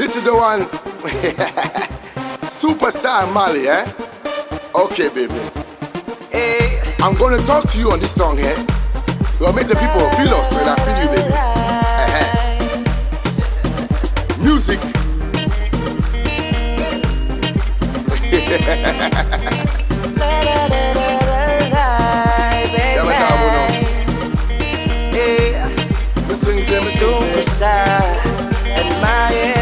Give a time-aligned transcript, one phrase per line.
[0.00, 0.60] This is the one.
[2.48, 3.84] Superstar Maeli, eh?
[4.74, 5.34] Okay, baby.
[6.30, 6.80] Hey.
[7.00, 8.56] I'm gonna talk to you on this song, eh?
[9.38, 11.32] We'll make the people feel us when I feel you, baby.
[12.16, 12.32] Uh-huh.
[14.42, 14.80] Music.
[22.72, 23.68] Yeah, but now we know.
[25.12, 25.60] Hey.
[26.26, 27.68] Me sing, say, me sing, say.
[27.68, 28.00] Superstar
[28.64, 29.59] and Miami.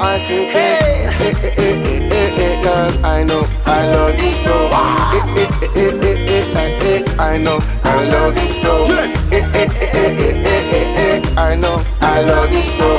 [0.00, 0.46] I sing.
[0.50, 1.06] Hey.
[1.18, 4.52] Eh, eh, eh, eh, eh, eh, girl, I know I love you so.
[4.52, 8.86] Eh, eh, eh, eh, eh, eh, eh, eh, I know I love you so.
[8.86, 9.32] Yes.
[9.32, 12.95] Eh, eh, eh, eh, eh, eh, eh, eh, I know I love you so.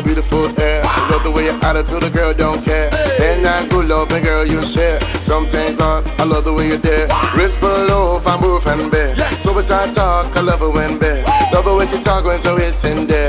[0.00, 0.82] A beautiful hair.
[1.10, 2.90] Love the way your attitude, the girl don't care.
[3.20, 5.00] And that good love, and girl you share.
[5.22, 7.08] Sometimes, Lord, I love the way you're there.
[7.36, 9.14] Wrist full of, I move and bear.
[9.42, 11.24] So as I talk, I love it when bare.
[11.52, 13.19] Love the way she talk when so it's in there.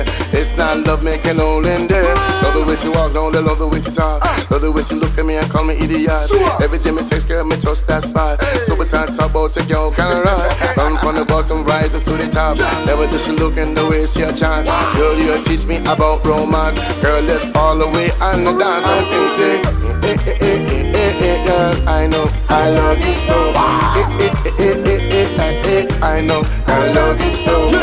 [0.41, 2.15] It's not love making all in there.
[2.41, 4.25] Love the way she walk, don't love the way she talk.
[4.49, 6.09] Love the way she look at me and call me idiot.
[6.59, 8.41] Everything me sex, girl, me trust that spot.
[8.65, 10.75] So as I talk about take your kind of ride.
[10.75, 12.57] Run from the bottom, rise up to the top.
[12.87, 14.65] Never just she look in the way she a chant.
[14.97, 16.79] Girl, you teach me about romance.
[17.03, 19.61] Girl, let's all the way on the dance and sing, sing.
[20.01, 23.37] Eh, eh, eh, eh, eh, eh, girl, I know I love you so.
[23.93, 27.80] Eh, eh, eh, eh, eh, eh, eh, eh, I know I love you so.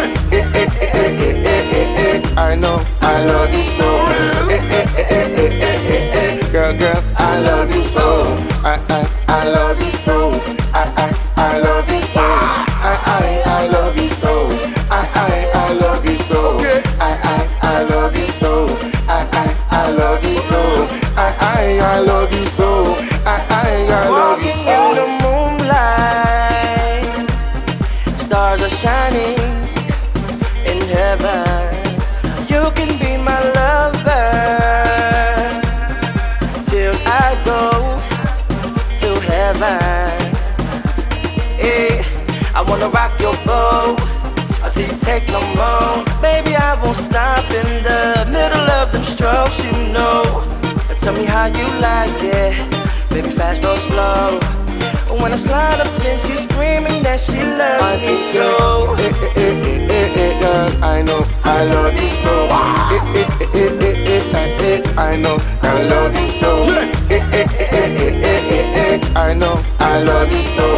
[6.73, 8.25] Girl, girl, I love you so.
[8.65, 10.31] I, I, I love you so.
[10.75, 12.21] I, I, I love you so.
[12.21, 14.49] I, I, I love you so.
[14.91, 16.57] I, I, I love you so.
[16.57, 16.83] Okay.
[17.01, 18.67] I, I, I love you so.
[19.09, 20.61] I, I, I love you so.
[21.17, 22.85] I, I, I love you so.
[23.25, 27.05] I, I, I love you Walking in the moonlight,
[28.21, 29.39] stars are shining
[30.67, 31.75] in heaven.
[32.49, 34.68] You can be my lover
[42.69, 43.97] wanna rock your boat
[44.63, 46.05] until you take no more.
[46.21, 50.23] Baby, I won't stop in the middle of them strokes, you know.
[51.01, 52.55] Tell me how you like it,
[53.11, 54.39] baby, fast or slow.
[55.23, 58.95] When I slide up in, she's screaming that she I loves me so.
[58.99, 62.49] eh, eh, eh, eh, eh, eh, girl, I know I love you so.
[62.91, 66.65] Eh, eh, eh, eh, eh, eh, eh, eh, I know I love you so.
[66.65, 67.11] Yes.
[67.11, 70.78] Eh, eh, eh, eh, eh, eh, eh, eh, I know I love you so.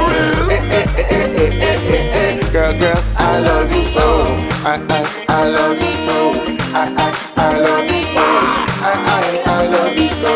[4.71, 6.31] I, I, I love you so.
[6.73, 8.23] I, I, I love you so.
[8.23, 10.31] I, I, I love you so.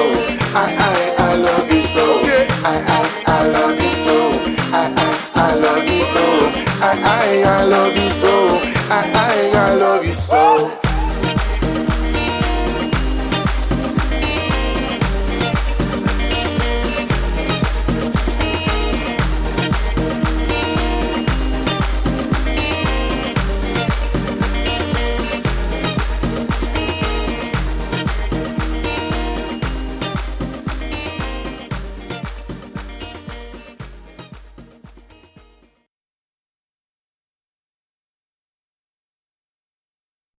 [0.56, 2.20] I, I, I love you so.
[2.64, 4.30] I, I, I love you so.
[4.74, 6.24] I, I, I love you so.
[6.82, 8.48] I, I, I love you so.
[8.90, 10.83] I, I, I love you so.